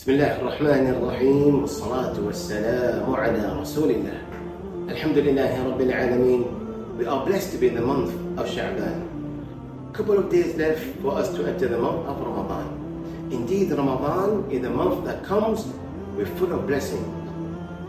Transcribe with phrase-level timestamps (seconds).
[0.00, 4.18] بسم الله الرحمن الرحيم والصلاة والسلام على رسول الله
[4.88, 6.44] الحمد لله رب العالمين
[6.98, 9.02] We are blessed to be in the month of Sha'ban
[9.92, 12.70] couple of days left for us to enter the month of Ramadan
[13.30, 15.66] Indeed Ramadan is the month that comes
[16.16, 17.04] with full of blessing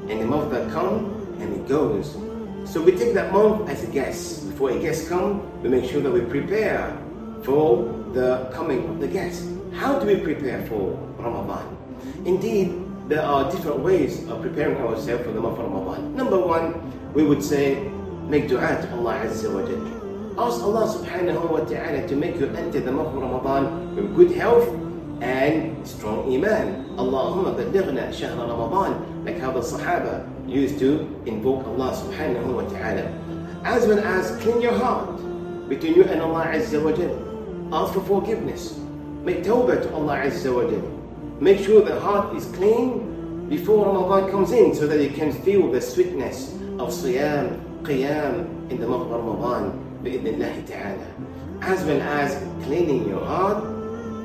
[0.09, 1.05] and the month that comes
[1.39, 2.17] and it goes
[2.65, 6.01] so we take that month as a guest before a guest comes we make sure
[6.01, 6.91] that we prepare
[7.43, 11.77] for the coming of the guest how do we prepare for Ramadan
[12.25, 16.15] Indeed, there are different ways of preparing ourselves for the month of Ramadan.
[16.15, 16.77] Number one,
[17.13, 17.89] we would say,
[18.29, 19.81] make dua to Allah Azza wa Jal.
[20.39, 24.31] Ask Allah subhanahu wa ta'ala to make you enter the month of Ramadan with good
[24.31, 24.69] health
[25.19, 26.85] and strong iman.
[26.95, 33.11] Allahumma balighna shahr Ramadan, like how the Sahaba used to invoke Allah subhanahu wa ta'ala.
[33.65, 35.17] As well as clean your heart
[35.67, 37.17] between you and Allah Azza wa Jal.
[37.73, 38.77] Ask for forgiveness.
[39.25, 41.00] Make tawbah to Allah Azza wa Jal.
[41.41, 45.71] Make sure the heart is clean before Ramadan comes in so that you can feel
[45.71, 49.73] the sweetness of Siyam, Qiyam in the month of Ramadan
[50.67, 51.07] ta'ala.
[51.61, 53.63] As well as cleaning your heart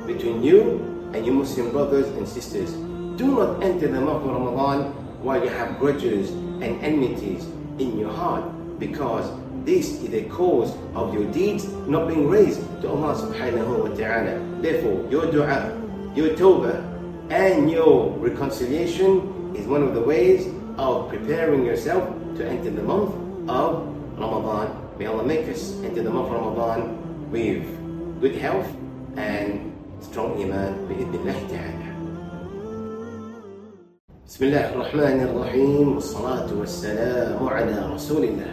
[0.05, 2.73] between you and your Muslim brothers and sisters.
[3.17, 7.45] Do not enter the month of Ramadan while you have grudges and enmities
[7.79, 8.45] in your heart
[8.77, 9.25] because
[9.65, 14.37] this is the cause of your deeds not being raised to Allah subhanahu wa ta'ala.
[14.61, 15.73] Therefore, your dua,
[16.13, 16.96] your tawbah,
[17.30, 20.46] and your reconciliation is one of the ways
[20.78, 23.12] of preparing yourself to enter the month
[23.48, 23.88] of
[24.18, 24.76] Ramadan.
[24.98, 27.64] May Allah make us enter the month of Ramadan with
[28.20, 28.68] good health
[29.16, 31.88] and strong iman بإذن ta'ala.
[34.26, 38.52] بسم الله الرحمن الرحيم والصلاة والسلام على رسول الله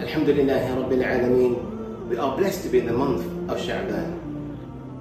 [0.00, 1.54] الحمد لله رب العالمين
[2.10, 4.20] We are blessed to be in the month of Sha'ban.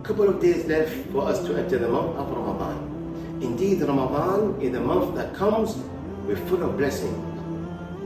[0.04, 2.93] couple of days left for us to enter the month of Ramadan.
[3.75, 5.75] Indeed, Ramadan is a month that comes
[6.29, 7.13] with full of blessing.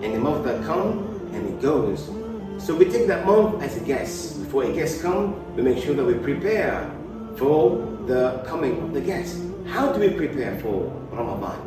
[0.03, 0.97] And the month that comes
[1.35, 2.09] and it goes.
[2.57, 4.41] So we take that month as a guest.
[4.43, 6.91] Before a guest comes, we make sure that we prepare
[7.37, 9.43] for the coming of the guest.
[9.67, 11.61] How do we prepare for Ramadan?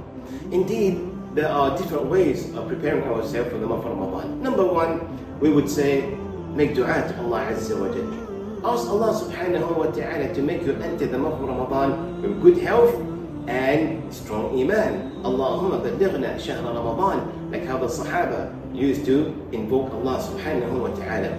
[0.51, 4.41] Indeed, there are different ways of preparing ourselves for the month of Ramadan.
[4.41, 4.97] Number one,
[5.40, 6.09] we would say,
[6.57, 8.17] make dua to Allah Azza wa Jalla.
[8.66, 12.57] Ask Allah subhanahu wa ta'ala to make you enter the month of Ramadan with good
[12.57, 13.10] health
[13.51, 15.12] and strong iman.
[15.23, 21.35] Allahumma balighna shahr Ramadan, like how the Sahaba used to invoke Allah subhanahu wa ta'ala.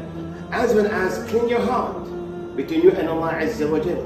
[0.53, 2.05] As well as clean your heart
[2.55, 4.05] between you and Allah Azza wa Jal.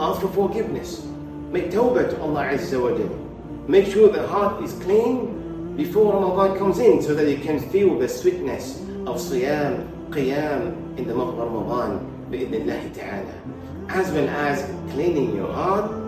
[0.00, 1.04] Ask for forgiveness.
[1.52, 3.12] Make tawbah to Allah Azza wa Jal.
[3.68, 7.98] Make sure the heart is clean before Ramadan comes in so that you can feel
[7.98, 12.08] the sweetness of Siyam, Qiyam in the month of Ramadan.
[13.92, 16.01] As well as cleaning your heart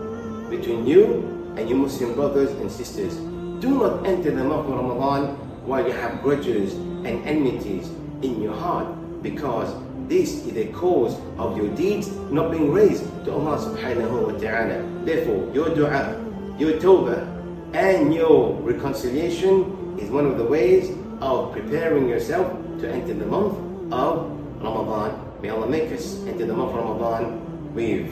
[0.50, 3.14] between you and your Muslim brothers and sisters.
[3.60, 7.88] Do not enter the month of Ramadan while you have grudges and enmities
[8.22, 8.88] in your heart
[9.22, 9.74] because
[10.08, 14.84] this is the cause of your deeds not being raised to Allah subhanahu wa ta'ala.
[15.04, 16.20] Therefore, your dua,
[16.58, 17.24] your tawbah,
[17.72, 23.56] and your reconciliation is one of the ways of preparing yourself to enter the month
[23.92, 24.28] of
[24.60, 25.16] Ramadan.
[25.40, 28.06] May Allah make us enter the month of Ramadan with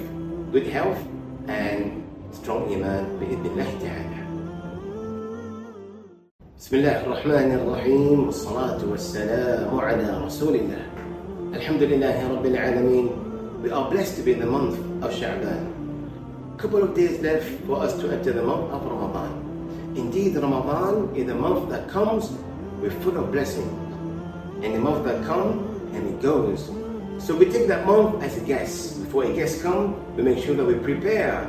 [0.53, 0.99] good health
[1.47, 2.02] and
[2.32, 4.20] strong iman بإذن الله تعالى.
[6.58, 10.84] بسم الله الرحمن الرحيم والصلاة والسلام على رسول الله.
[11.54, 13.10] الحمد لله رب العالمين.
[13.64, 15.78] We are blessed to be in the month of Sha'ban.
[16.58, 19.30] couple of days left for us to enter the month of Ramadan.
[19.96, 22.32] Indeed, Ramadan is a month that comes
[22.82, 23.70] with full of blessing.
[24.64, 25.62] And the month that comes
[25.94, 26.72] and it goes.
[27.20, 29.04] So we take that month as a guest.
[29.06, 31.46] Before a guest comes, we make sure that we prepare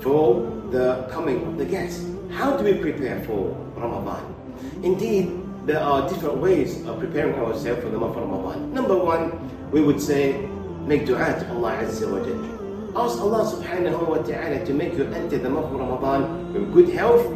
[0.00, 2.06] for the coming of the guest.
[2.30, 4.34] How do we prepare for Ramadan?
[4.82, 8.72] Indeed, there are different ways of preparing ourselves for the month of Ramadan.
[8.72, 9.32] Number one,
[9.70, 10.48] we would say,
[10.86, 12.56] make dua to Allah Azza wa Jalla.
[12.96, 16.88] Ask Allah subhanahu wa ta'ala to make you enter the month of Ramadan with good
[16.94, 17.26] health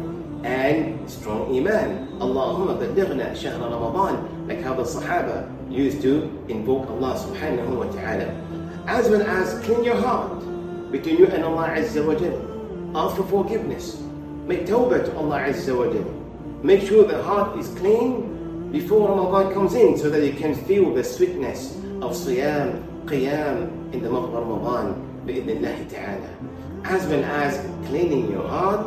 [0.43, 2.07] and strong iman.
[2.19, 8.31] Allahumma balighna shahr Ramadan, like how the Sahaba used to invoke Allah subhanahu wa ta'ala.
[8.87, 10.39] As well as clean your heart
[10.91, 12.50] between you and Allah Azza wa Jalla.
[12.93, 14.01] Ask for forgiveness.
[14.47, 16.11] Make tawbah to Allah Azza wa Jalla.
[16.61, 20.93] Make sure the heart is clean before Ramadan comes in so that you can feel
[20.93, 26.29] the sweetness of Siyam, Qiyam in the month of Ramadan bi'idhnillahi ta'ala.
[26.83, 27.55] As well as
[27.87, 28.83] cleaning your heart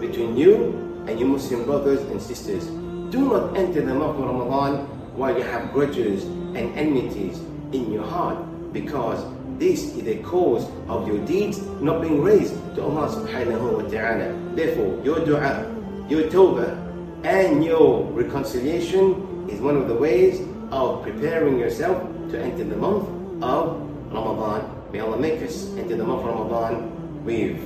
[0.00, 2.66] between you and your Muslim brothers and sisters.
[3.14, 4.84] Do not enter the month of Ramadan
[5.14, 7.38] while you have grudges and enmities
[7.70, 8.38] in your heart
[8.72, 9.22] because
[9.59, 14.33] this is the cause of your deeds not being raised to Allah subhanahu wa ta'ala.
[14.55, 15.69] Therefore, your dua,
[16.09, 16.75] your tawbah,
[17.23, 20.41] and your reconciliation is one of the ways
[20.71, 22.01] of preparing yourself
[22.31, 23.07] to enter the month
[23.43, 23.79] of
[24.11, 24.67] Ramadan.
[24.91, 27.61] May Allah make us enter the month of Ramadan with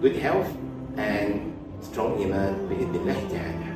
[0.00, 0.48] good health
[0.96, 3.73] and strong iman بإذن الله تعالى